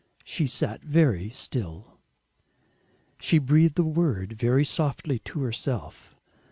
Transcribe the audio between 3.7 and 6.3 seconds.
a word very softly to herself.